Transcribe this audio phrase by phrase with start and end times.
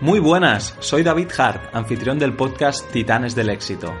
[0.00, 3.94] Muy buenas, soy David Hart, anfitrión del podcast Titanes del Éxito.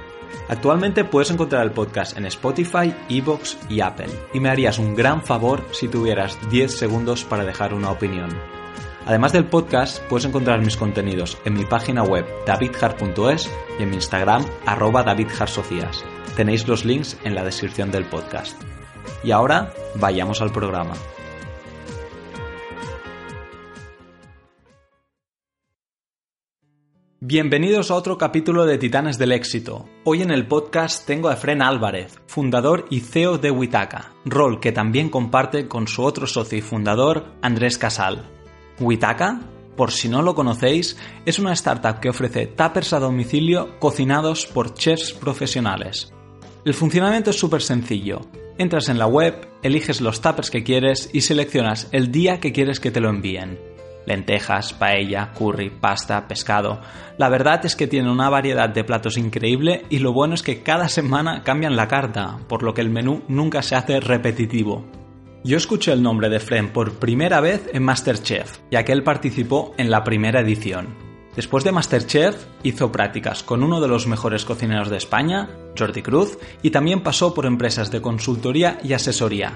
[0.48, 5.22] Actualmente puedes encontrar el podcast en Spotify, Evox y Apple, y me harías un gran
[5.22, 8.30] favor si tuvieras 10 segundos para dejar una opinión.
[9.06, 13.96] Además del podcast, puedes encontrar mis contenidos en mi página web davidhart.es y en mi
[13.96, 16.04] Instagram arroba davidhartsocias.
[16.34, 18.60] Tenéis los links en la descripción del podcast.
[19.22, 20.94] Y ahora, vayamos al programa.
[27.22, 29.86] Bienvenidos a otro capítulo de Titanes del Éxito.
[30.04, 34.72] Hoy en el podcast tengo a Efren Álvarez, fundador y CEO de Witaka, rol que
[34.72, 38.24] también comparte con su otro socio y fundador, Andrés Casal.
[38.80, 39.42] Witaka,
[39.76, 40.96] por si no lo conocéis,
[41.26, 46.12] es una startup que ofrece tuppers a domicilio cocinados por chefs profesionales.
[46.64, 48.22] El funcionamiento es súper sencillo.
[48.60, 52.78] Entras en la web, eliges los tuppers que quieres y seleccionas el día que quieres
[52.78, 53.58] que te lo envíen
[54.04, 56.80] lentejas, paella, curry, pasta, pescado.
[57.16, 60.62] La verdad es que tienen una variedad de platos increíble y lo bueno es que
[60.62, 64.84] cada semana cambian la carta, por lo que el menú nunca se hace repetitivo.
[65.44, 69.74] Yo escuché el nombre de Fren por primera vez en Masterchef, ya que él participó
[69.78, 71.09] en la primera edición.
[71.36, 76.38] Después de Masterchef, hizo prácticas con uno de los mejores cocineros de España, Jordi Cruz,
[76.62, 79.52] y también pasó por empresas de consultoría y asesoría,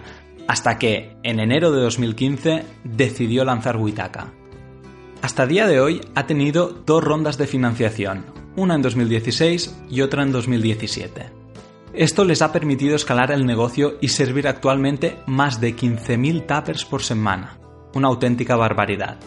[0.47, 4.33] hasta que, en enero de 2015, decidió lanzar Witaka.
[5.20, 10.22] Hasta día de hoy ha tenido dos rondas de financiación, una en 2016 y otra
[10.22, 11.44] en 2017.
[11.94, 17.03] Esto les ha permitido escalar el negocio y servir actualmente más de 15.000 tappers por
[17.03, 17.59] semana,
[17.94, 19.19] una auténtica barbaridad.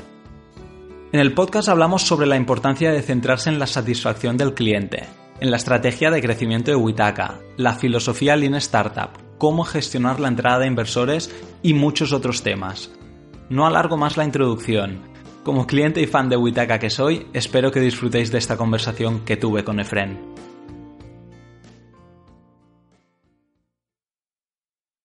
[1.14, 5.06] En el podcast hablamos sobre la importancia de centrarse en la satisfacción del cliente,
[5.40, 10.60] en la estrategia de crecimiento de Witaka, la filosofía Lean Startup, cómo gestionar la entrada
[10.60, 11.34] de inversores
[11.64, 12.92] y muchos otros temas.
[13.50, 15.00] No alargo más la introducción.
[15.46, 19.38] Como cliente y fan de Witaka que soy, espero que disfrutéis de esta conversación que
[19.38, 20.36] tuve con Efren.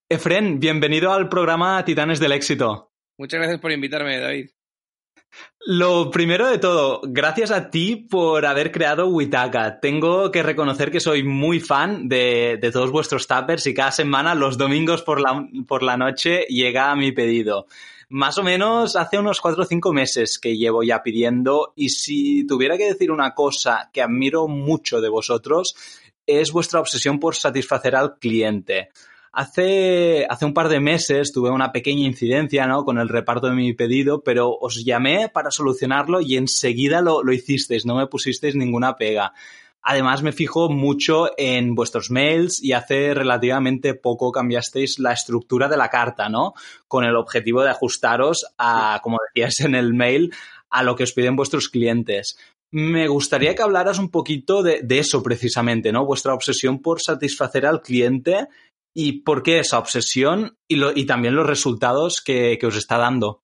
[0.09, 2.91] Efren, bienvenido al programa Titanes del Éxito.
[3.17, 4.51] Muchas gracias por invitarme, David.
[5.65, 9.79] Lo primero de todo, gracias a ti por haber creado Witaka.
[9.81, 14.59] Tengo que reconocer que soy muy fan de, todos vuestros tappers y cada semana, los
[14.59, 17.67] domingos por la, por la noche, llega mi pedido
[18.13, 22.47] más o menos hace unos cuatro o cinco meses que llevo ya pidiendo y si
[22.47, 25.75] tuviera que decir una cosa que admiro mucho de vosotros
[26.27, 28.91] es vuestra obsesión por satisfacer al cliente.
[29.33, 32.85] Hace, hace un par de meses tuve una pequeña incidencia ¿no?
[32.85, 37.33] con el reparto de mi pedido, pero os llamé para solucionarlo y enseguida lo, lo
[37.33, 39.33] hicisteis, no me pusisteis ninguna pega.
[39.85, 45.77] Además, me fijo mucho en vuestros mails y hace relativamente poco cambiasteis la estructura de
[45.77, 46.55] la carta, ¿no?
[46.87, 50.33] Con el objetivo de ajustaros a, como decías en el mail,
[50.71, 52.39] a lo que os piden vuestros clientes.
[52.71, 56.07] Me gustaría que hablaras un poquito de, eso precisamente, ¿no?
[56.07, 58.47] Vuestra obsesión por satisfacer al cliente
[58.95, 63.43] y por qué esa obsesión y, también los resultados que os está dando.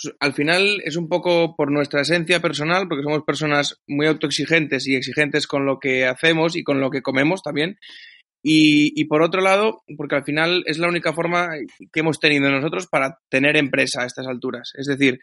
[0.00, 4.86] Pues, al final es un poco por nuestra esencia personal, porque somos personas muy autoexigentes
[4.86, 7.78] y exigentes con lo que hacemos y con lo que comemos también.
[8.40, 11.48] Y, por otro lado, porque al final es la única forma
[11.92, 14.72] que hemos tenido nosotros para tener empresa a estas alturas.
[14.74, 15.18] Es decir,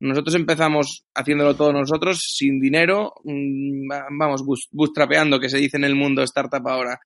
[0.00, 3.88] nosotros empezamos haciéndolo todo nosotros, sin dinero, mm,
[4.18, 7.00] vamos, bootstrapeando, que se dice en el mundo startup ahora,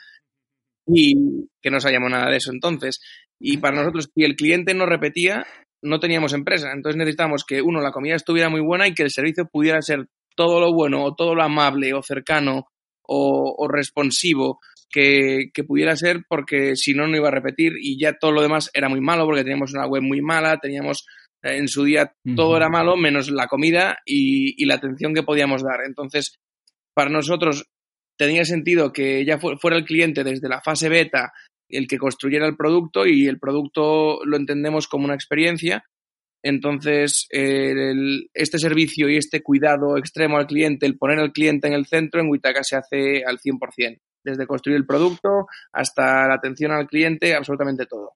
[0.92, 3.00] y que no sabíamos nada de eso entonces.
[3.38, 5.46] Y para nosotros, si el cliente no repetía,
[5.82, 6.72] no teníamos empresa.
[6.72, 10.06] Entonces necesitamos que, uno, la comida estuviera muy buena y que el servicio pudiera ser
[10.36, 12.66] todo lo bueno o todo lo amable o cercano
[13.12, 18.30] o, responsivo que, pudiera ser porque si no, no iba a repetir y ya todo
[18.30, 21.06] lo demás era muy malo porque teníamos una web muy mala, teníamos
[21.42, 25.62] eh, en su día todo era malo menos la comida y, la atención que podíamos
[25.62, 25.80] dar.
[25.84, 26.38] Entonces,
[26.94, 27.68] para nosotros
[28.20, 31.32] tenía sentido que ya fuera el cliente desde la fase beta
[31.70, 35.84] el que construyera el producto y el producto lo entendemos como una experiencia.
[36.42, 41.86] Entonces, este servicio y este cuidado extremo al cliente, el poner al cliente en el
[41.86, 43.96] centro, en Witaka se hace al 100%.
[44.22, 48.12] Desde construir el producto hasta la atención al cliente, absolutamente todo.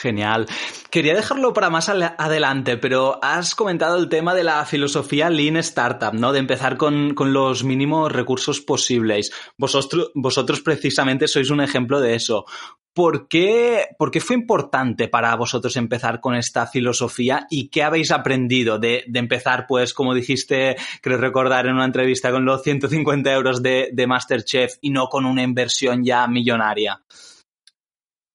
[0.00, 0.46] Genial.
[0.90, 6.12] Quería dejarlo para más adelante, pero has comentado el tema de la filosofía Lean Startup,
[6.12, 6.32] ¿no?
[6.32, 9.32] De empezar con, los mínimos recursos posibles.
[9.56, 12.44] Vosotros, vosotros precisamente sois un ejemplo de eso.
[12.92, 18.10] ¿Por qué, ¿Por qué, fue importante para vosotros empezar con esta filosofía y qué habéis
[18.10, 23.62] aprendido de, empezar, pues, como dijiste, creo recordar en una entrevista con los 150 euros
[23.62, 27.00] de, de Masterchef y no con una inversión ya millonaria?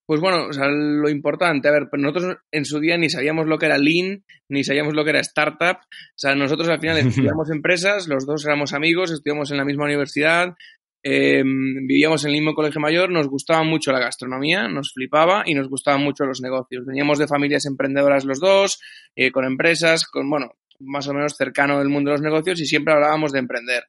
[0.09, 3.59] Pues bueno, o sea, lo importante, a ver, nosotros en su día ni sabíamos lo
[3.59, 5.77] que era Lean, ni sabíamos lo que era Startup.
[5.77, 9.85] O sea, nosotros al final estudiamos empresas, los dos éramos amigos, estudiamos en la misma
[9.85, 10.55] universidad,
[11.03, 15.53] eh, vivíamos en el mismo colegio mayor, nos gustaba mucho la gastronomía, nos flipaba y
[15.53, 16.87] nos gustaban mucho los negocios.
[16.87, 18.81] Veníamos de familias emprendedoras los dos,
[19.15, 22.65] eh, con empresas, con, bueno, más o menos cercano del mundo de los negocios y
[22.65, 23.83] siempre hablábamos de emprender.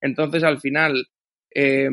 [0.00, 1.06] Entonces, al final,
[1.54, 1.88] eh,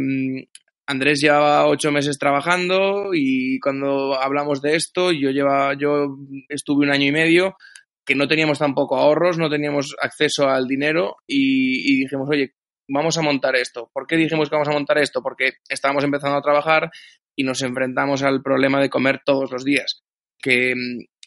[0.88, 6.16] Andrés llevaba ocho meses trabajando y cuando hablamos de esto, yo lleva, yo
[6.48, 7.58] estuve un año y medio
[8.06, 12.54] que no teníamos tampoco ahorros, no teníamos acceso al dinero y, dijimos, oye,
[12.88, 13.90] vamos a montar esto.
[13.94, 15.22] ¿Por qué dijimos que vamos a montar esto?
[15.22, 16.90] Porque estábamos empezando a trabajar
[17.36, 20.04] y nos enfrentamos al problema de comer todos los días.
[20.42, 20.74] Que,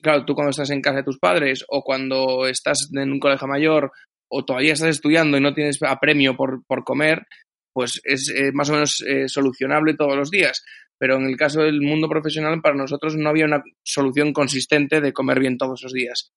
[0.03, 3.47] claro, tú cuando estás en casa de tus padres o cuando estás en un colegio
[3.47, 3.93] mayor
[4.31, 7.27] o todavía estás estudiando y no tienes apremio por, por comer,
[7.73, 10.65] pues es eh, más o menos eh, solucionable todos los días.
[10.99, 15.13] Pero en el caso del mundo profesional, para nosotros no había una solución consistente de
[15.13, 16.33] comer bien todos los días.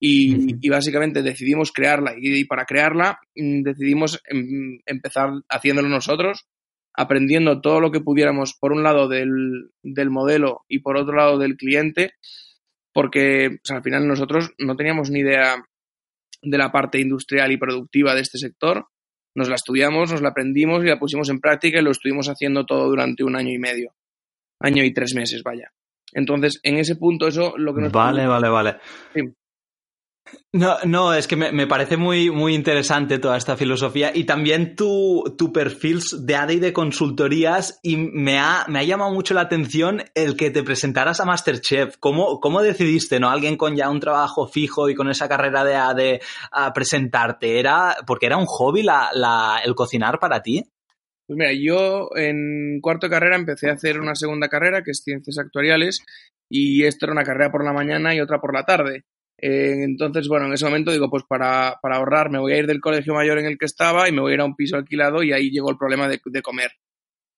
[0.00, 2.14] Y, y básicamente decidimos crearla.
[2.18, 6.46] Y, y para crearla mm, decidimos em, empezar haciéndolo nosotros,
[6.94, 11.38] aprendiendo todo lo que pudiéramos, por un lado, del, del modelo y por otro lado,
[11.38, 12.14] del cliente,
[12.92, 15.62] porque o sea, al final nosotros no teníamos ni idea
[16.42, 18.86] de la parte industrial y productiva de este sector
[19.38, 22.66] nos la estudiamos, nos la aprendimos y la pusimos en práctica y lo estuvimos haciendo
[22.66, 23.94] todo durante un año y medio.
[24.60, 25.72] Año y tres meses, vaya.
[26.12, 27.92] Entonces, en ese punto, eso lo que nos.
[27.92, 28.76] Vale, vale, vale.
[29.14, 29.22] Sí.
[30.52, 34.76] No, no, es que me, me, parece muy, muy interesante toda esta filosofía y también
[34.76, 39.34] tu, tu perfil de ADA y de consultorías y me ha, me ha llamado mucho
[39.34, 41.98] la atención el que te presentaras a Masterchef.
[41.98, 43.28] ¿Cómo, ¿Cómo decidiste, no?
[43.28, 46.20] Alguien con ya un trabajo fijo y con esa carrera de ADE
[46.50, 47.60] a presentarte.
[47.60, 50.64] ¿Era, porque era un hobby la, la, el cocinar para ti?
[51.26, 55.36] Pues mira, yo en cuarto carrera empecé a hacer una segunda carrera que es Ciencias
[55.38, 55.98] Actuariales
[56.48, 59.04] y esto era una carrera por la mañana y otra por la tarde.
[59.40, 62.66] Eh, entonces, bueno, en ese momento digo, pues para, para, ahorrar me voy a ir
[62.66, 64.76] del colegio mayor en el que estaba y me voy a ir a un piso
[64.76, 66.72] alquilado y ahí llegó el problema de, de comer.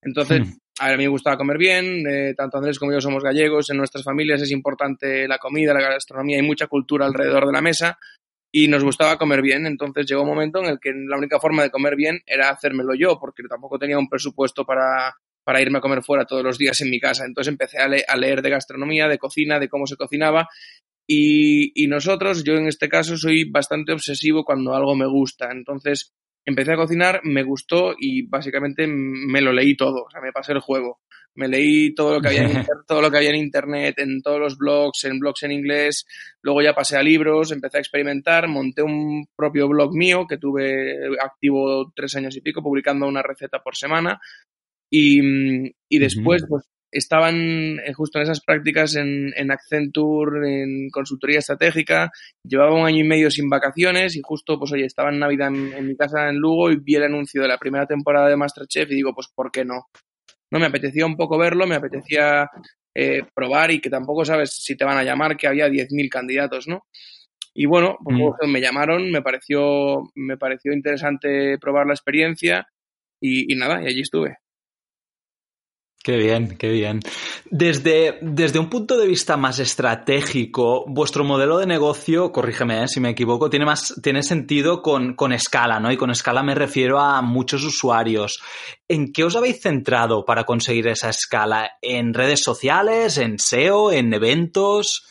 [0.02, 0.52] Entonces, hmm.
[0.80, 4.02] a, mí me gustaba comer bien, eh, tanto Andrés como yo somos gallegos, en nuestras
[4.02, 7.98] familias es importante la comida, la gastronomía, hay mucha cultura alrededor de la mesa
[8.50, 9.66] y nos gustaba comer bien.
[9.66, 12.94] Entonces llegó un momento en el que la única forma de comer bien era hacérmelo
[12.94, 15.14] yo, porque tampoco tenía un presupuesto para,
[15.44, 17.26] para irme a comer fuera todos los días en mi casa.
[17.26, 20.48] Entonces empecé a, le a leer de gastronomía, de cocina, de cómo se cocinaba
[21.06, 25.50] y, y, nosotros, yo en este caso, soy bastante obsesivo cuando algo me gusta.
[25.50, 26.12] Entonces,
[26.44, 30.04] empecé a cocinar, me gustó y básicamente me lo leí todo.
[30.04, 31.00] O sea, me pasé el juego.
[31.34, 32.50] Me leí todo lo que había en,
[32.86, 36.06] todo lo que había en internet, en todos los blogs, en blogs en inglés.
[36.42, 40.96] Luego ya pasé a libros, empecé a experimentar, monté un propio blog mío que tuve
[41.20, 44.20] activo tres años y pico, publicando una receta por semana.
[44.90, 45.20] Y,
[45.88, 52.10] y después, pues estaban eh, justo en esas prácticas en, en, Accenture, en consultoría estratégica,
[52.42, 55.72] llevaba un año y medio sin vacaciones y justo, pues oye, estaba en Navidad en,
[55.72, 58.90] en, mi casa en Lugo y vi el anuncio de la primera temporada de Masterchef
[58.90, 59.86] y digo, pues ¿por qué no?
[60.52, 62.50] No, me apetecía un poco verlo, me apetecía
[62.94, 66.66] eh, probar y que tampoco sabes si te van a llamar, que había 10.000 candidatos,
[66.66, 66.86] ¿no?
[67.54, 68.50] Y bueno, pues mm.
[68.50, 72.66] me llamaron, me pareció, me pareció interesante probar la experiencia
[73.20, 74.38] y, y nada, y allí estuve.
[76.10, 76.98] Qué bien, qué bien.
[77.52, 82.98] Desde, desde, un punto de vista más estratégico, vuestro modelo de negocio, corrígeme eh, si
[82.98, 85.92] me equivoco, tiene, más, tiene sentido con, con, escala, ¿no?
[85.92, 88.42] Y con escala me refiero a muchos usuarios.
[88.88, 91.70] ¿En qué os habéis centrado para conseguir esa escala?
[91.80, 93.16] ¿En redes sociales?
[93.16, 93.92] ¿En SEO?
[93.92, 95.06] ¿En eventos?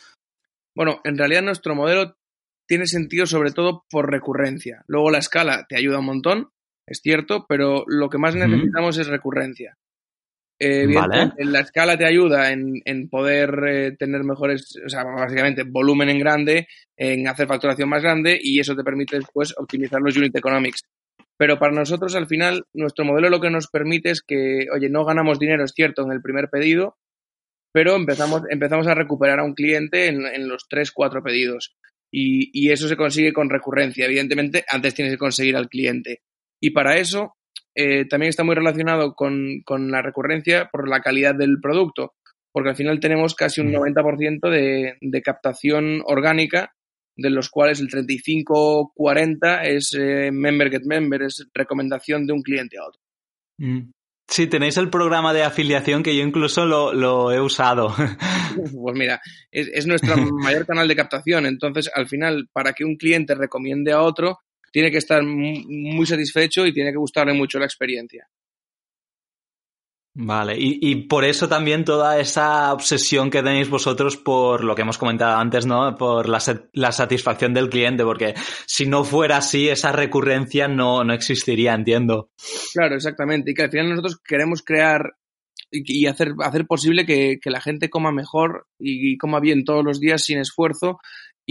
[0.76, 2.14] Bueno, en realidad nuestro modelo
[2.68, 4.84] tiene sentido sobre todo por recurrencia.
[4.86, 6.50] Luego la escala te ayuda un montón,
[6.86, 9.00] es cierto, pero lo que más necesitamos mm.
[9.00, 9.78] es recurrencia.
[10.62, 11.32] Eh, vale.
[11.38, 16.18] La escala te ayuda en, en poder eh, tener mejores, o sea, básicamente volumen en
[16.18, 20.82] grande, en hacer facturación más grande y eso te permite después optimizar los unit economics.
[21.38, 25.06] Pero para nosotros, al final, nuestro modelo lo que nos permite es que, oye, no
[25.06, 26.98] ganamos dinero, es cierto, en el primer pedido,
[27.72, 31.74] pero empezamos, empezamos a recuperar a un cliente en, en los tres, cuatro pedidos.
[32.12, 34.04] Y, y eso se consigue con recurrencia.
[34.04, 36.20] Evidentemente, antes tienes que conseguir al cliente.
[36.60, 37.36] Y para eso,
[37.82, 42.14] eh, también está muy relacionado con, con, la recurrencia por la calidad del producto,
[42.52, 46.72] porque al final tenemos casi un 90% de, de captación orgánica,
[47.16, 52.78] de los cuales el 35-40 es eh, member get member, es recomendación de un cliente
[52.78, 53.00] a otro.
[53.58, 53.90] Mm.
[54.28, 57.94] Sí, tenéis el programa de afiliación que yo incluso lo, lo he usado.
[58.72, 59.20] Pues mira,
[59.50, 61.46] es, es nuestro mayor canal de captación.
[61.46, 64.38] Entonces, al final, para que un cliente recomiende a otro,
[64.70, 68.28] tiene que estar muy satisfecho y tiene que gustarle mucho la experiencia.
[70.12, 74.98] Vale, y, por eso también toda esa obsesión que tenéis vosotros por lo que hemos
[74.98, 75.94] comentado antes, ¿no?
[75.96, 76.40] Por la,
[76.72, 78.34] la satisfacción del cliente, porque
[78.66, 82.30] si no fuera así, esa recurrencia no, no existiría, entiendo.
[82.74, 83.52] Claro, exactamente.
[83.52, 85.12] Y que al final nosotros queremos crear
[85.70, 90.24] y hacer, hacer posible que, la gente coma mejor y, coma bien todos los días
[90.24, 90.98] sin esfuerzo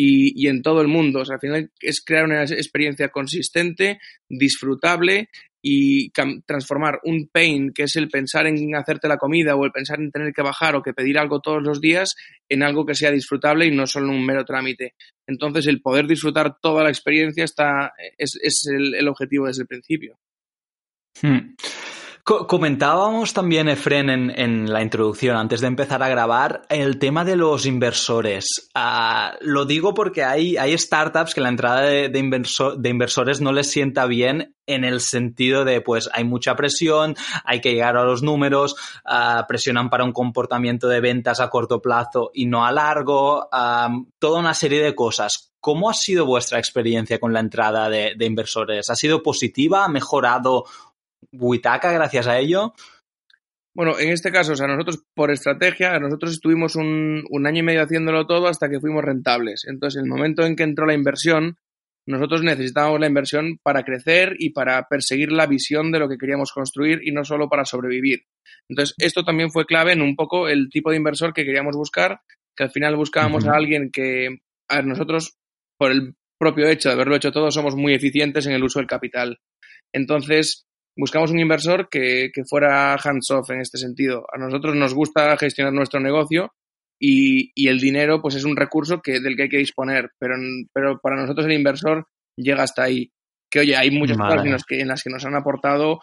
[0.01, 1.19] y, y, en todo el mundo.
[1.19, 5.29] O sea, al final es crear una experiencia consistente, disfrutable
[5.61, 6.09] y
[6.45, 10.09] transformar un pain, que es el pensar en hacerte la comida o el pensar en
[10.09, 12.15] tener que bajar o que pedir algo todos los días,
[12.47, 14.93] en algo que sea disfrutable y no solo un mero trámite.
[15.27, 20.17] Entonces, el poder disfrutar toda la experiencia está, es, es el, objetivo desde el principio.
[21.21, 21.55] Hmm.
[22.29, 27.65] Comentábamos también, Efren, en, la introducción, antes de empezar a grabar, el tema de los
[27.65, 28.69] inversores.
[28.75, 34.55] Ah, lo digo porque hay, startups que la entrada de, inversores no les sienta bien
[34.67, 39.45] en el sentido de, pues, hay mucha presión, hay que llegar a los números, ah,
[39.47, 43.49] presionan para un comportamiento de ventas a corto plazo y no a largo,
[44.19, 45.47] toda una serie de cosas.
[45.61, 48.89] ¿Cómo ha sido vuestra experiencia con la entrada de inversores?
[48.89, 49.83] ¿Ha sido positiva?
[49.83, 50.63] ¿Ha mejorado
[51.31, 52.73] Witaka gracias a ello?
[53.75, 57.83] Bueno, en este caso, o sea, nosotros por estrategia, nosotros estuvimos un, año y medio
[57.83, 59.65] haciéndolo todo hasta que fuimos rentables.
[59.67, 61.57] Entonces, el momento en que entró la inversión,
[62.07, 66.51] nosotros necesitábamos la inversión para crecer y para perseguir la visión de lo que queríamos
[66.51, 68.23] construir y no solo para sobrevivir.
[68.67, 72.21] Entonces, esto también fue clave en un poco el tipo de inversor que queríamos buscar,
[72.57, 75.37] que al final buscábamos a alguien que, a nosotros,
[75.77, 78.87] por el propio hecho de haberlo hecho todo, somos muy eficientes en el uso del
[78.87, 79.39] capital.
[79.93, 80.65] Entonces,
[80.99, 84.25] buscamos un inversor que, que fuera hands-off en este sentido.
[84.31, 86.51] A nosotros nos gusta gestionar nuestro negocio
[86.99, 90.35] y, y, el dinero pues es un recurso que, del que hay que disponer, pero,
[90.73, 93.11] pero para nosotros el inversor llega hasta ahí.
[93.49, 96.01] Que oye, hay muchas cosas en las, que, en las que nos han aportado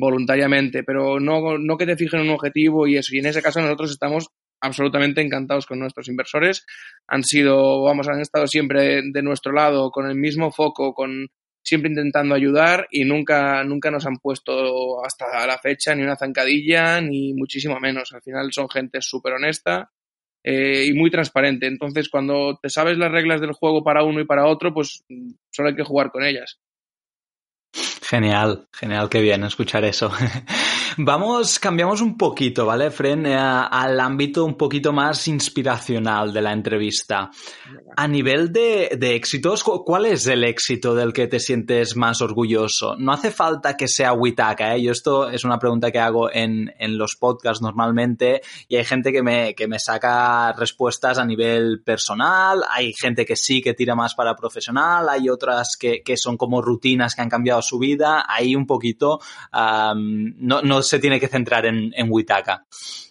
[0.00, 3.14] voluntariamente, pero no, no que te fijen un objetivo y eso.
[3.14, 4.28] Y en ese caso nosotros estamos
[4.60, 6.64] absolutamente encantados con nuestros inversores.
[7.08, 11.28] Han sido, vamos, han estado siempre de nuestro lado, con el mismo foco, con,
[11.64, 17.00] siempre intentando ayudar y nunca, nunca nos han puesto hasta la fecha ni una zancadilla
[17.00, 18.12] ni muchísimo menos.
[18.12, 19.90] Al final son gente súper honesta
[20.42, 21.66] eh, y muy transparente.
[21.66, 25.04] Entonces, cuando te sabes las reglas del juego para uno y para otro, pues
[25.50, 26.60] solo hay que jugar con ellas.
[28.02, 30.12] Genial, genial, qué bien escuchar eso.
[30.96, 33.26] Vamos, cambiamos un poquito, ¿vale, Fren?
[33.26, 37.30] Eh, al ámbito un poquito más inspiracional de la entrevista.
[37.96, 42.94] A nivel de, éxitos, ¿cuál es el éxito del que te sientes más orgulloso?
[42.96, 44.82] No hace falta que sea Witaka, ¿eh?
[44.82, 49.22] Yo esto es una pregunta que hago en, los podcasts normalmente y hay gente que
[49.22, 54.14] me, que me saca respuestas a nivel personal, hay gente que sí que tira más
[54.14, 58.54] para profesional, hay otras que, que son como rutinas que han cambiado su vida, ahí
[58.54, 59.18] un poquito
[59.52, 62.64] no, no se tiene que centrar en, en Witaka.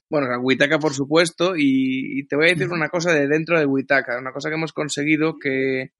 [0.09, 4.19] Bueno, Witaka por supuesto, y, te voy a decir una cosa de dentro de Witaka,
[4.19, 5.91] una cosa que hemos conseguido que,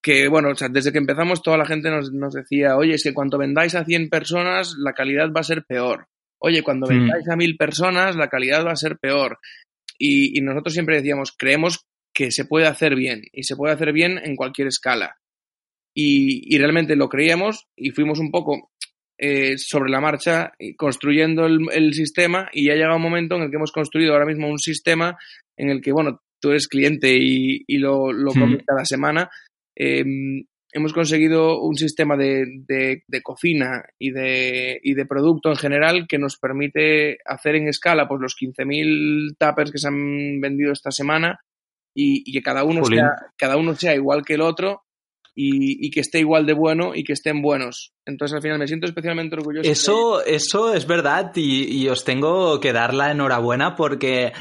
[0.00, 3.02] que bueno, o sea, desde que empezamos toda la gente nos, nos, decía, oye, es
[3.02, 6.06] que cuando vendáis a 100 personas la calidad va a ser peor.
[6.38, 6.90] Oye, cuando mm.
[6.90, 9.38] vendáis a 1000 personas la calidad va a ser peor.
[9.98, 13.92] Y, y, nosotros siempre decíamos, creemos que se puede hacer bien y se puede hacer
[13.92, 15.16] bien en cualquier escala.
[15.92, 18.70] Y, y realmente lo creíamos y fuimos un poco
[19.18, 23.50] eh, sobre la marcha, construyendo el, sistema y ya ha llegado un momento en el
[23.50, 25.16] que hemos construido ahora mismo un sistema
[25.56, 29.30] en el que, bueno, tú eres cliente y, lo, lo comes cada semana.
[29.76, 36.06] Em, hemos conseguido un sistema de, de, cocina y de, y de producto en general
[36.08, 40.90] que nos permite hacer en escala pues los 15.000 tuppers que se han vendido esta
[40.90, 41.40] semana
[41.94, 44.83] y, que cada uno, sea, cada uno sea igual que el otro
[45.36, 47.92] y, que esté igual de bueno y que estén buenos.
[48.06, 49.68] Entonces al final me siento especialmente orgulloso.
[49.68, 54.32] Eso, eso es verdad y, os tengo que dar la enhorabuena porque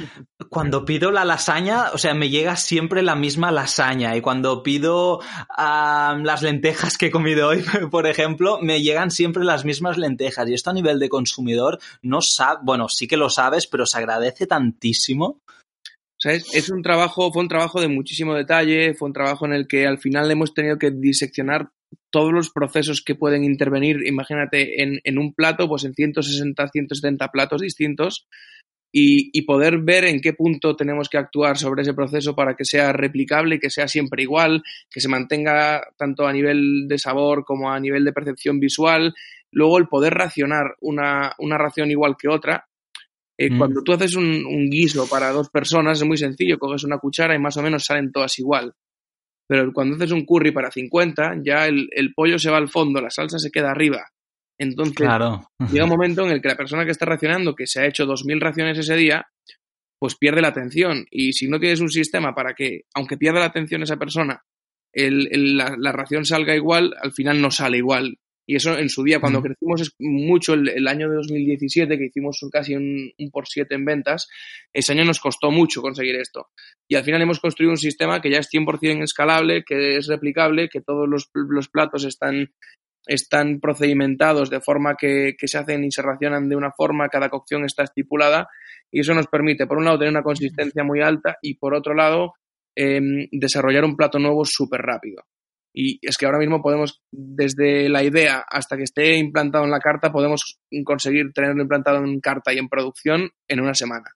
[0.50, 5.20] cuando pido la lasaña, o sea, me llega siempre la misma lasaña y cuando pido
[5.58, 10.54] las lentejas que he comido hoy, por ejemplo, me llegan siempre las mismas lentejas y
[10.54, 14.46] esto a nivel de consumidor no sabe, bueno, sí que lo sabes, pero se agradece
[14.46, 15.42] tantísimo
[16.26, 19.86] es, un trabajo, fue un trabajo de muchísimo detalle, fue un trabajo en el que
[19.86, 21.70] al final hemos tenido que diseccionar
[22.12, 27.62] todos los procesos que pueden intervenir, imagínate, en, un plato, pues en 160, 170 platos
[27.62, 28.28] distintos,
[28.96, 32.94] y, poder ver en qué punto tenemos que actuar sobre ese proceso para que sea
[32.94, 37.80] replicable que sea siempre igual, que se mantenga tanto a nivel de sabor como a
[37.80, 39.16] nivel de percepción visual.
[39.52, 42.68] Luego el poder racionar una ración igual que otra
[43.38, 43.58] eh, mm.
[43.58, 47.40] Cuando tú haces un, guiso para dos personas es muy sencillo, coges una cuchara y
[47.40, 48.74] más o menos salen todas igual.
[49.48, 53.10] Pero cuando haces un curry para 50, ya el, pollo se va al fondo, la
[53.10, 54.06] salsa se queda arriba.
[54.58, 55.08] Entonces,
[55.72, 58.06] llega un momento en el que la persona que está racionando, que se ha hecho
[58.06, 59.26] 2.000 raciones ese día,
[60.00, 61.06] pues pierde la atención.
[61.12, 64.44] Y si no tienes un sistema para que, aunque pierda la atención esa persona,
[64.94, 68.18] la, ración salga igual, al final no sale igual.
[68.46, 72.40] Y eso en su día, cuando crecimos es mucho el, año de 2017, que hicimos
[72.52, 74.28] casi un, por siete en ventas,
[74.74, 76.50] ese año nos costó mucho conseguir esto.
[76.88, 80.68] Y al final hemos construido un sistema que ya es 100% escalable, que es replicable,
[80.68, 82.52] que todos los, los platos están,
[83.08, 87.30] están procedimentados de forma que, que, se hacen y se racionan de una forma, cada
[87.30, 88.50] cocción está estipulada
[88.92, 91.96] y eso nos permite, por un lado, tener una consistencia muy alta y por otro
[91.96, 92.34] lado,
[92.76, 95.24] em, desarrollar un plato nuevo súper rápido.
[95.74, 99.80] Y es que ahora mismo podemos, desde la idea hasta que esté implantado en la
[99.80, 104.12] carta, podemos conseguir tenerlo implantado en carta y en producción en una semana.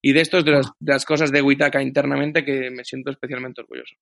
[0.00, 3.10] Y de esto es de las, de las cosas de Witaka internamente que me siento
[3.10, 3.96] especialmente orgulloso.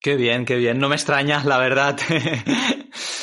[0.00, 0.78] Qué bien, qué bien.
[0.78, 1.98] No me extraña, la verdad.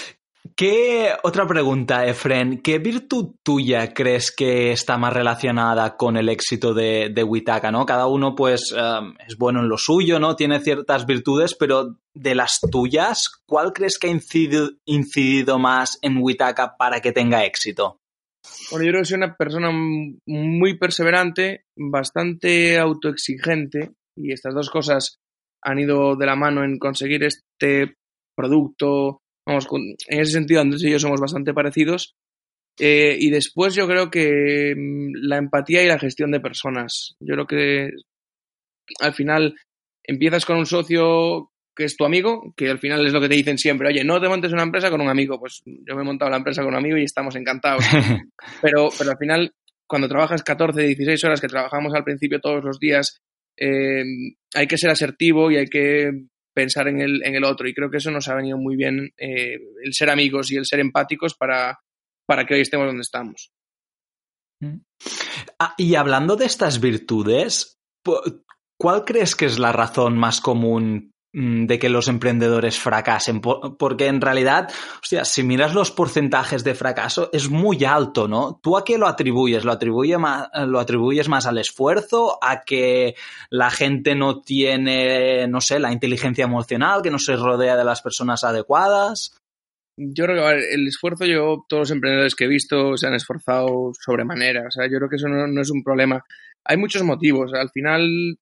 [0.54, 2.62] ¿Qué otra pregunta, Efren?
[2.62, 7.86] ¿Qué virtud tuya crees que está más relacionada con el éxito de, de Witaka, ¿no?
[7.86, 10.36] Cada uno, pues, um, es bueno en lo suyo, ¿no?
[10.36, 16.18] Tiene ciertas virtudes, pero de las tuyas, ¿cuál crees que ha incidido, incidido más en
[16.22, 18.00] Witaka para que tenga éxito?
[18.70, 25.18] Bueno, yo creo que soy una persona muy perseverante, bastante autoexigente, y estas dos cosas
[25.64, 27.96] han ido de la mano en conseguir este
[28.36, 29.22] producto.
[29.46, 32.16] Vamos, en ese sentido, Andrés y yo somos bastante parecidos.
[32.80, 37.16] Eh, y después yo creo que mm, la empatía y la gestión de personas.
[37.20, 37.90] Yo creo que
[39.00, 39.56] al final
[40.04, 43.36] empiezas con un socio que es tu amigo, que al final es lo que te
[43.36, 46.06] dicen siempre, oye, no te montes una empresa con un amigo, pues yo me he
[46.06, 47.84] montado la empresa con un amigo y estamos encantados.
[48.62, 49.54] pero, pero al final,
[49.86, 53.20] cuando trabajas 14, 16 horas, que trabajamos al principio todos los días,
[53.58, 54.04] eh,
[54.54, 56.12] hay que ser asertivo y hay que
[56.56, 57.68] pensar en el, en el otro.
[57.68, 60.66] Y creo que eso nos ha venido muy bien eh, el ser amigos y el
[60.66, 61.78] ser empáticos para,
[62.26, 63.52] para que hoy estemos donde estamos.
[64.62, 64.78] Mm.
[65.60, 67.78] Ah, y hablando de estas virtudes,
[68.80, 74.22] ¿cuál crees que es la razón más común de que los emprendedores fracasen, porque en
[74.22, 74.72] realidad,
[75.02, 78.62] si miras los porcentajes de fracaso, es muy alto, ¿no?
[78.64, 79.66] ¿Tú a qué lo atribuyes?
[79.66, 79.78] ¿Lo,
[80.18, 82.40] más, ¿Lo atribuyes más al esfuerzo?
[82.42, 83.16] ¿A que
[83.50, 88.02] la gente no tiene, no sé, la inteligencia emocional, que no se rodea de las
[88.02, 89.38] personas adecuadas?
[89.98, 93.92] Yo creo que el esfuerzo, yo, todos los emprendedores que he visto se han esforzado
[94.00, 94.68] sobremanera.
[94.68, 96.24] O sea, yo creo que eso no, no es un problema.
[96.64, 97.54] Hay muchos motivos.
[97.54, 98.38] Al final,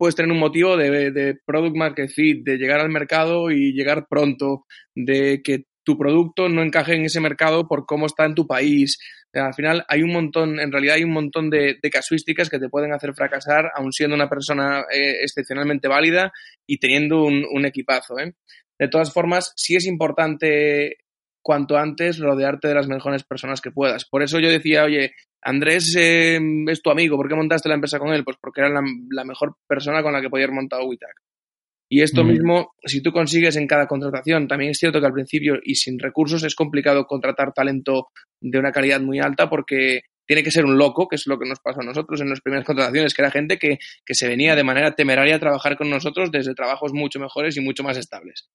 [0.00, 4.64] puedes tener un motivo de, product market fit, de llegar al mercado y llegar pronto,
[4.94, 8.98] de que tu producto no encaje en ese mercado por cómo está en tu país.
[9.34, 12.94] Al final hay un montón, en realidad hay un montón de, casuísticas que te pueden
[12.94, 16.32] hacer fracasar, aun siendo una persona eh, excepcionalmente válida
[16.66, 18.18] y teniendo un, equipazo.
[18.18, 18.32] ¿eh?
[18.78, 20.96] De todas formas, sí es importante
[21.42, 24.06] cuanto antes rodearte de las mejores personas que puedas.
[24.06, 27.98] Por eso yo decía, oye, Andrés eh, es tu amigo, ¿por qué montaste la empresa
[27.98, 28.24] con él?
[28.24, 31.14] Pues porque era la, mejor persona con la que podía haber montado Witac.
[31.92, 35.56] Y esto mismo, si tú consigues en cada contratación, también es cierto que al principio
[35.60, 40.52] y sin recursos es complicado contratar talento de una calidad muy alta porque tiene que
[40.52, 43.12] ser un loco, que es lo que nos pasó a nosotros en las primeras contrataciones,
[43.12, 46.54] que era gente que, que se venía de manera temeraria a trabajar con nosotros desde
[46.54, 48.48] trabajos mucho mejores y mucho más estables.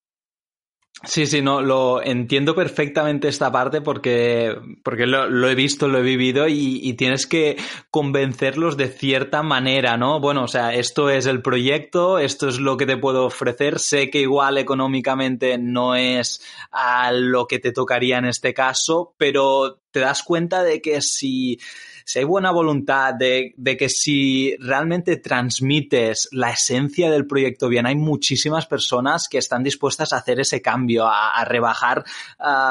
[1.04, 6.02] Sí, sí, no, lo entiendo perfectamente esta parte porque, porque lo, he visto, lo he
[6.02, 7.56] vivido y, y, tienes que
[7.90, 10.20] convencerlos de cierta manera, ¿no?
[10.20, 14.08] Bueno, o sea, esto es el proyecto, esto es lo que te puedo ofrecer, sé
[14.08, 20.00] que igual económicamente no es a lo que te tocaría en este caso, pero te
[20.00, 21.58] das cuenta de que si
[22.06, 27.96] si hay buena voluntad, de, que si realmente transmites la esencia del proyecto bien, hay
[27.96, 32.04] muchísimas personas que están dispuestas a hacer ese cambio, a, rebajar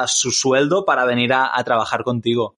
[0.08, 2.58] su sueldo para venir a, trabajar contigo.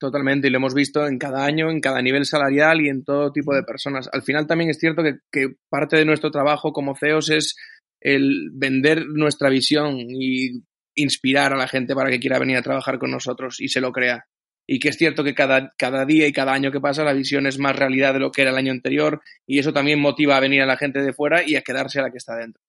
[0.00, 3.30] Totalmente, y lo hemos visto en cada año, en cada nivel salarial y en todo
[3.30, 4.10] tipo de personas.
[4.12, 7.56] Al final también es cierto que, que parte de nuestro trabajo como CEOs es
[8.00, 10.64] el vender nuestra visión y
[10.96, 13.92] inspirar a la gente para que quiera venir a trabajar con nosotros y se lo
[13.92, 14.26] crea
[14.66, 17.46] y que es cierto que cada, cada día y cada año que pasa la visión
[17.46, 20.40] es más realidad de lo que era el año anterior y eso también motiva a
[20.40, 22.62] venir a la gente de fuera y a quedarse a la que está dentro.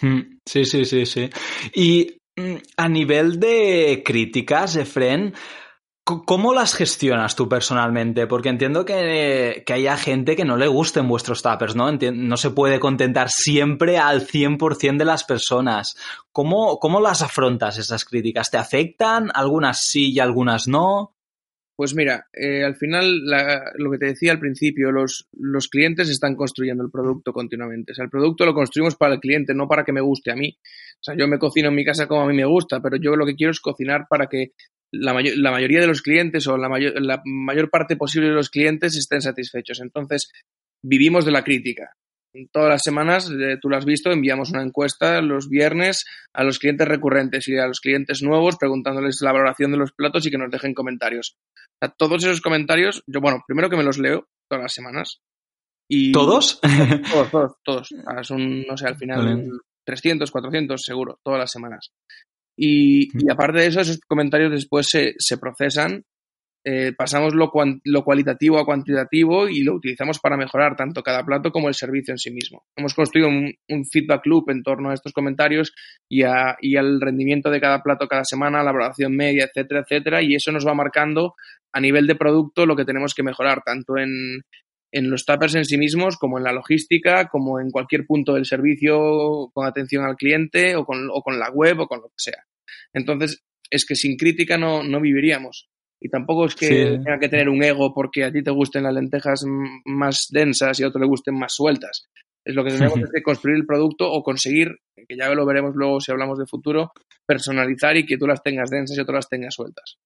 [0.00, 1.30] Hmm, sí, sí, sí, sí.
[1.74, 5.34] Y mm, a nivel de críticas, Efren,
[6.04, 8.26] ¿Cómo las gestionas tú personalmente?
[8.26, 11.90] Porque entiendo que, haya gente que no le gusten vuestros tappers, ¿no?
[11.92, 15.96] no se puede contentar siempre al 100% de las personas.
[16.30, 18.50] ¿Cómo, ¿Cómo las afrontas esas críticas?
[18.50, 19.30] ¿Te afectan?
[19.32, 21.14] ¿Algunas sí y algunas no?
[21.74, 23.24] Pues mira, eh, al final,
[23.76, 27.92] lo que te decía al principio, los, los clientes están construyendo el producto continuamente.
[27.92, 30.36] O sea, el producto lo construimos para el cliente, no para que me guste a
[30.36, 30.56] mí.
[31.00, 33.24] sea, yo me cocino en mi casa como a mí me gusta, pero yo lo
[33.24, 34.52] que quiero es cocinar para que
[35.00, 38.50] la, la mayoría de los clientes o la mayor, la mayor parte posible de los
[38.50, 39.80] clientes estén satisfechos.
[39.80, 40.30] Entonces,
[40.82, 41.94] vivimos de la crítica.
[42.50, 46.58] Todas las semanas, eh, tú lo has visto, enviamos una encuesta los viernes a los
[46.58, 50.38] clientes recurrentes y a los clientes nuevos preguntándoles la valoración de los platos y que
[50.38, 51.36] nos dejen comentarios.
[51.36, 55.20] O sea, todos esos comentarios, yo, bueno, primero que me los leo todas las semanas.
[55.88, 56.60] Y ¿Todos?
[57.12, 57.88] Todos, todos, todos.
[58.22, 59.50] son, no sé, al final
[59.84, 61.92] 300, 400 seguro, todas las semanas.
[62.56, 66.04] Y, y, aparte de eso, esos comentarios después se, se procesan,
[66.66, 67.52] eh, pasamos lo,
[67.84, 72.12] lo, cualitativo a cuantitativo y lo utilizamos para mejorar tanto cada plato como el servicio
[72.12, 72.64] en sí mismo.
[72.74, 75.74] Hemos construido un, un feedback loop en torno a estos comentarios
[76.08, 80.22] y, a, y, al rendimiento de cada plato cada semana, la valoración media, etcétera, etcétera,
[80.22, 81.34] y eso nos va marcando
[81.70, 84.40] a nivel de producto lo que tenemos que mejorar, tanto en,
[84.94, 88.46] en los tappers en sí mismos, como en la logística, como en cualquier punto del
[88.46, 92.14] servicio con atención al cliente o con, o con la web o con lo que
[92.18, 92.44] sea.
[92.92, 95.68] Entonces, es que sin crítica no, no viviríamos.
[96.00, 97.04] Y tampoco es que sí.
[97.04, 99.44] tenga que tener un ego porque a ti te gusten las lentejas
[99.84, 102.06] más densas y a otro le gusten más sueltas.
[102.44, 106.00] Es lo que tenemos que construir el producto o conseguir, que ya lo veremos luego
[106.00, 106.92] si hablamos de futuro,
[107.26, 109.98] personalizar y que tú las tengas densas y otras las tengas sueltas.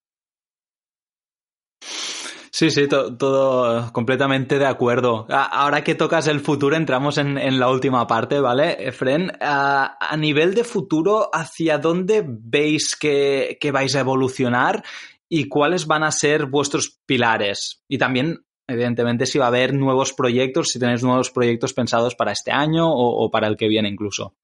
[2.59, 5.29] Sí, sí, to todo completamente de acuerdo.
[5.31, 9.31] Ahora que tocas el futuro, entramos en, en la última parte, ¿vale, Efren?
[9.41, 14.83] A, nivel de futuro, ¿hacia dónde veis que, que vais a evolucionar
[15.29, 17.85] y cuáles van a ser vuestros pilares?
[17.87, 22.33] Y también, evidentemente, si va a haber nuevos proyectos, si tenéis nuevos proyectos pensados para
[22.33, 24.35] este año o para el que viene incluso.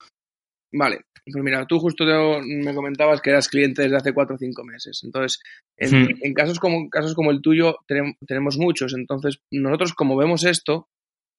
[0.77, 2.05] Vale, pues mira, tú justo
[2.43, 5.01] me comentabas que eras cliente desde hace cuatro o cinco meses.
[5.05, 5.41] Entonces,
[5.77, 8.93] en, en casos, como, casos como el tuyo tenemos, tenemos muchos.
[8.95, 10.89] Entonces, nosotros como vemos esto,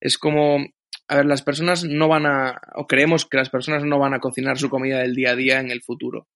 [0.00, 0.58] es como,
[1.08, 4.20] a ver, las personas no van a, o creemos que las personas no van a
[4.20, 6.26] cocinar su comida del día a día en el futuro.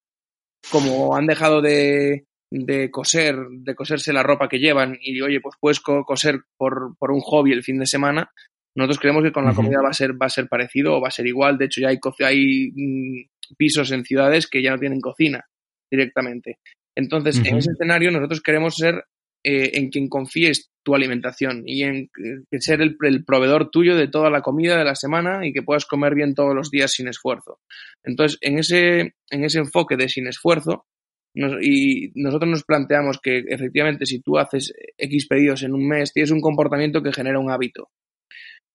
[0.70, 5.56] Como han dejado de, de coser, de coserse la ropa que llevan y, oye, pues
[5.58, 8.30] puedes coser por, por un hobby el fin de semana,
[8.76, 11.08] nosotros creemos que con la comida va a ser, va a ser parecido o va
[11.08, 11.58] a ser igual.
[11.58, 15.44] De hecho, ya hay, hay mm, pisos en ciudades que ya no tienen cocina
[15.90, 16.58] directamente.
[16.96, 17.48] Entonces, uh -huh.
[17.48, 19.04] en ese escenario, nosotros queremos ser
[19.42, 22.10] eh, en quien confíes tu alimentación y en
[22.58, 25.86] ser el, el, proveedor tuyo de toda la comida de la semana y que puedas
[25.86, 27.58] comer bien todos los días sin esfuerzo.
[28.04, 30.86] Entonces, en ese, en ese enfoque de sin esfuerzo,
[31.34, 36.12] nos, y nosotros nos planteamos que efectivamente si tú haces X pedidos en un mes,
[36.12, 37.88] tienes un comportamiento que genera un hábito.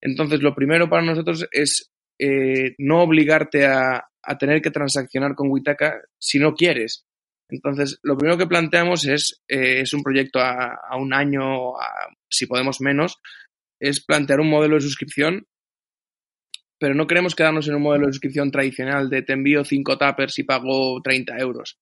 [0.05, 5.49] Entonces, lo primero para nosotros es eh, no obligarte a, a, tener que transaccionar con
[5.49, 7.05] Witaka si no quieres.
[7.49, 12.07] Entonces, lo primero que planteamos es, eh, es un proyecto a, a un año, a,
[12.29, 13.17] si podemos menos,
[13.81, 15.47] es plantear un modelo de suscripción,
[16.79, 20.37] pero no queremos quedarnos en un modelo de suscripción tradicional de te envío cinco tappers
[20.37, 21.79] y pago 30 euros.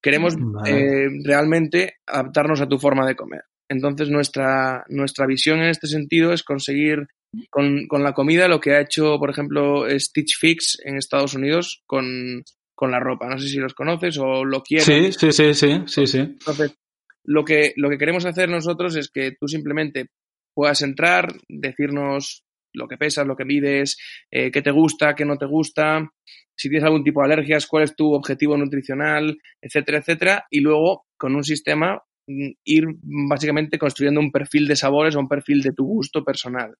[0.00, 1.06] Queremos vale.
[1.06, 3.42] eh, realmente adaptarnos a tu forma de comer.
[3.68, 7.06] Entonces, nuestra, nuestra visión en este sentido es conseguir
[7.50, 11.82] con, con, la comida lo que ha hecho, por ejemplo, Stitch Fix en Estados Unidos
[11.86, 13.28] con, con la ropa.
[13.28, 14.86] No sé si los conoces o lo quieres.
[14.86, 16.18] Sí, sí, sí, sí, sí, sí.
[16.18, 16.76] Entonces,
[17.24, 20.06] lo que, lo que queremos hacer nosotros es que tú simplemente
[20.54, 23.96] puedas entrar, decirnos lo que pesas, lo que mides,
[24.30, 26.10] eh, qué te gusta, qué no te gusta,
[26.56, 31.06] si tienes algún tipo de alergias, cuál es tu objetivo nutricional, etcétera, etcétera, y luego
[31.16, 35.84] con un sistema ir básicamente construyendo un perfil de sabores o un perfil de tu
[35.84, 36.74] gusto personal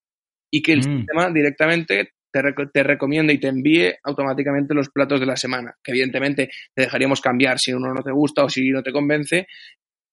[0.51, 0.99] y que el mm.
[0.99, 5.75] sistema directamente te, rec te, recomienda y te envíe automáticamente los platos de la semana,
[5.83, 9.47] que evidentemente te dejaríamos cambiar si uno no te gusta o si no te convence,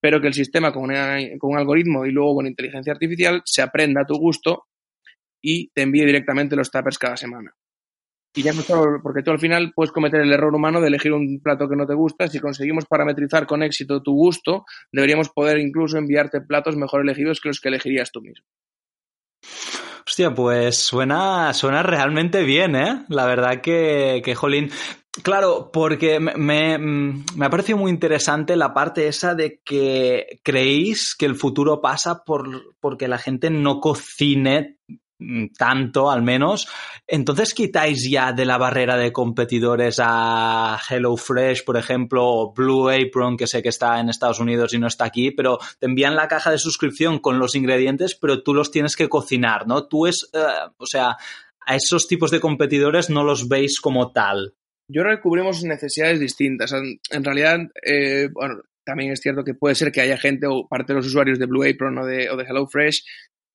[0.02, 3.62] pero que el sistema con, una, con un algoritmo y luego con inteligencia artificial se
[3.62, 4.66] aprenda a tu gusto
[5.44, 7.54] y te envíe directamente los tuppers cada semana.
[8.34, 11.12] Y ya no solo, porque tú al final puedes cometer el error humano de elegir
[11.12, 12.28] un plato que no te gusta.
[12.28, 17.50] Si conseguimos parametrizar con éxito tu gusto, deberíamos poder incluso enviarte platos mejor elegidos que
[17.50, 18.46] los que elegirías tú mismo.
[20.08, 23.06] Hostia, pues suena, suena realmente bien, ¿eh?
[23.10, 24.72] La verdad que, que jolín.
[25.24, 31.26] Claro, porque me, me, ha parecido muy interesante la parte esa de que creéis que
[31.26, 34.78] el futuro pasa por, porque la gente no cocine
[35.58, 36.68] tanto al menos,
[37.08, 43.38] entonces quitáis ya de la barrera de competidores a HelloFresh, por ejemplo, o Blue Apron,
[43.38, 46.28] que sé que está en Estados Unidos y no está aquí, pero te envían la
[46.28, 49.88] caja de suscripción con los ingredientes, pero tú los tienes que cocinar, ¿no?
[49.88, 51.18] Tú es, uh, o sea,
[51.66, 54.56] a esos tipos de competidores no los veis como tal.
[54.88, 56.74] Yo creo que cubrimos necesidades distintas.
[56.74, 60.92] En realidad, eh, bueno, también es cierto que puede ser que haya gente o parte
[60.92, 63.04] de los usuarios de Blue Apron o de, o de HelloFresh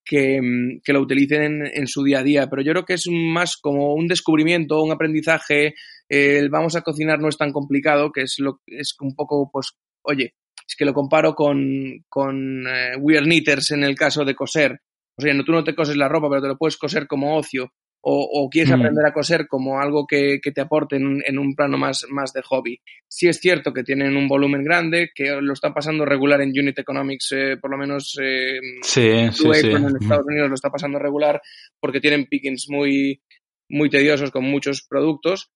[0.07, 0.40] que,
[0.87, 2.47] lo utilicen en, su día a día.
[2.49, 5.75] Pero yo creo que es más como un descubrimiento, un aprendizaje.
[6.09, 9.73] El vamos a cocinar no es tan complicado, que es, lo, es un poco, pues,
[10.03, 10.35] oye,
[10.66, 14.81] es que lo comparo con, con eh, Weird Knitters en el caso de coser.
[15.19, 17.37] O sea, no, tú no te coses la ropa, pero te lo puedes coser como
[17.37, 17.73] ocio
[18.09, 18.75] o, quieres mm.
[18.75, 22.81] aprender a coser como algo que, te aporte en un, plano más, más de hobby.
[23.09, 26.79] Sí es cierto que tienen un volumen grande, que lo están pasando regular en Unit
[26.79, 31.42] Economics, eh, por lo menos eh, sí, sí, en Estados Unidos lo está pasando regular
[31.81, 33.21] porque tienen pickings muy,
[33.69, 35.51] muy tediosos con muchos productos,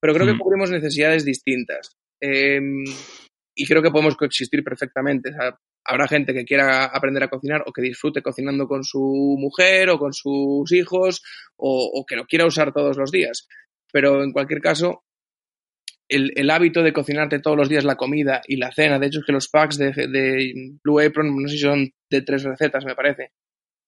[0.00, 0.38] pero creo que mm.
[0.38, 1.98] cubrimos necesidades distintas.
[2.18, 2.82] Em,
[3.54, 5.32] y creo que podemos coexistir perfectamente.
[5.84, 9.98] Habrá gente que quiera aprender a cocinar o que disfrute cocinando con su mujer o
[9.98, 11.22] con sus hijos
[11.56, 13.48] o, que lo quiera usar todos los días.
[13.92, 15.04] Pero en cualquier caso,
[16.08, 19.26] el, hábito de cocinarte todos los días la comida y la cena, de hecho es
[19.26, 23.32] que los packs de, Blue Apron, no sé si son de tres recetas, me parece.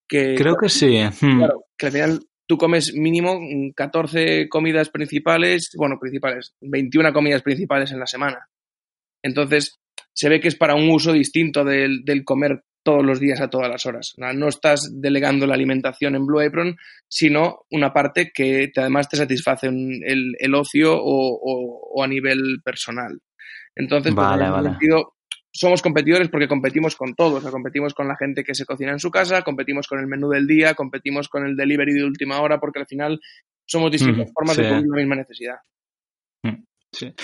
[0.09, 0.99] Que, Creo que sí.
[1.21, 1.39] Hmm.
[1.39, 3.41] Claro, que al final tú comes mínimo
[3.75, 8.49] 14 comidas principales, bueno, principales, 21 comidas principales en la semana.
[9.23, 9.81] Entonces,
[10.15, 13.69] se ve que es para un uso distinto del, comer todos los días a todas
[13.69, 14.15] las horas.
[14.17, 16.77] No estás delegando la alimentación en Blue Apron,
[17.09, 23.21] sino una parte que además te satisface el, el ocio o, a nivel personal.
[23.75, 25.15] Entonces, pues, en ese sentido,
[25.53, 27.45] somos competidores porque competimos con todos.
[27.51, 30.47] competimos con la gente que se cocina en su casa, competimos con el menú del
[30.47, 33.21] día, competimos con el delivery de última hora, porque al final
[33.67, 35.57] somos distintas formas de cubrir la misma necesidad.
[36.43, 37.15] Mm, sí.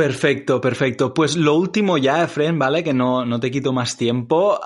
[0.00, 1.12] Perfecto, perfecto.
[1.12, 2.82] Pues lo último ya, Efren, ¿vale?
[2.82, 4.58] Que no, no te quito más tiempo.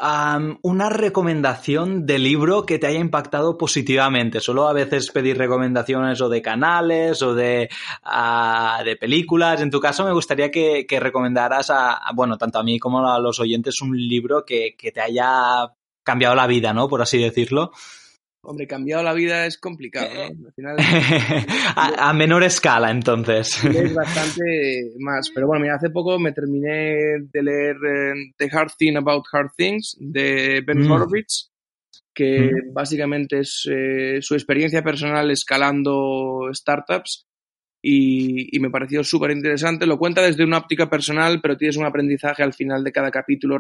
[0.63, 4.39] una recomendación de libro que te haya impactado positivamente.
[4.39, 7.69] Solo a veces pedir recomendaciones o de canales o de,
[8.85, 9.61] de películas.
[9.61, 13.41] En tu caso, me gustaría que, recomendaras a, bueno, tanto a mí como a los
[13.41, 15.69] oyentes un libro que, que te haya
[16.05, 16.87] cambiado la vida, ¿no?
[16.87, 17.73] Por así decirlo.
[18.47, 20.47] Hombre, cambiado la vida es complicado, ¿no?
[20.47, 20.77] Al final,
[21.77, 23.65] a, menor escala, entonces.
[23.65, 25.31] Es bastante más.
[25.35, 26.95] Pero bueno, mira, hace poco me terminé
[27.33, 30.91] de leer eh, The Hard Thing About Hard Things de Ben mm.
[30.91, 31.51] Horowitz,
[32.13, 32.75] que mm.
[32.75, 37.27] básicamente es eh, su experiencia personal escalando startups
[37.81, 39.87] y, y me pareció súper interesante.
[39.87, 43.59] Lo cuenta desde una óptica personal, pero tienes un aprendizaje al final de cada capítulo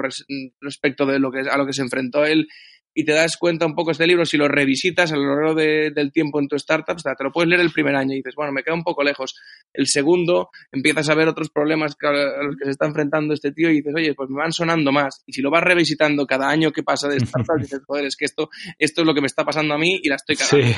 [0.60, 2.48] respecto de lo que, a lo que se enfrentó él
[2.94, 6.12] y te das cuenta un poco este libro, si lo revisitas a lo largo del
[6.12, 8.62] tiempo en tu startup, te lo puedes leer el primer año y dices, bueno, me
[8.62, 9.34] queda un poco lejos.
[9.72, 13.68] El segundo, empiezas a ver otros problemas a los que se está enfrentando este tío
[13.70, 15.22] y dices, oye, pues me van sonando más.
[15.26, 18.26] Y si lo vas revisitando cada año que pasa de startup, dices, joder, es que
[18.26, 20.76] esto, esto es lo que me está pasando a mí y la estoy cagando.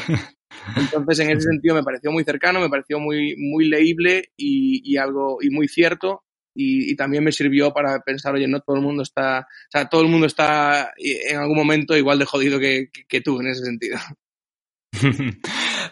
[0.76, 4.96] Entonces, en ese sentido, me pareció muy cercano, me pareció muy, muy leíble y, y
[4.96, 6.25] algo, y muy cierto
[6.56, 10.02] y, también me sirvió para pensar, oye, no todo el mundo está, o sea, todo
[10.02, 12.90] el mundo está en algún momento igual de jodido que,
[13.24, 13.98] tú en ese sentido.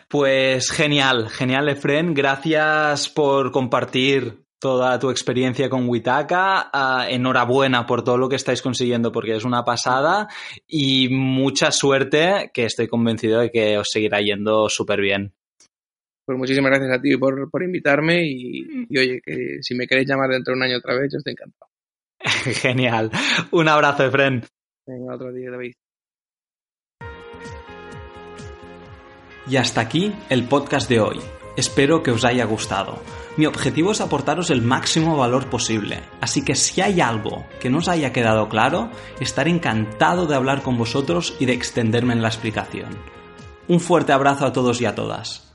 [0.09, 2.15] Pues genial, genial, Efren.
[2.15, 6.71] Gracias por compartir toda tu experiencia con Witaka.
[6.73, 10.29] Ah, enhorabuena por todo lo que estáis consiguiendo porque es una pasada
[10.67, 15.35] y mucha suerte que estoy convencido de que os seguirá yendo súper bien.
[16.25, 18.87] Pues muchísimas gracias a ti por, invitarme mm.
[18.89, 21.33] y, oye, que si me queréis llamar dentro de un año otra vez, yo estoy
[21.33, 21.71] encantado.
[22.61, 23.11] Genial.
[23.51, 24.43] Un abrazo, Efren.
[24.87, 25.75] Venga, otro día, David.
[29.47, 31.21] Y hasta aquí el podcast de hoy.
[31.57, 32.99] Espero que os haya gustado.
[33.37, 37.79] Mi objetivo es aportaros el máximo valor posible, así que si hay algo que no
[37.79, 42.29] os haya quedado claro, estaré encantado de hablar con vosotros y de extenderme en la
[42.29, 42.97] explicación.
[43.69, 45.54] Un fuerte abrazo a todos y a todas.